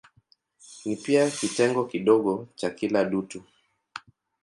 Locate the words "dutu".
3.05-3.43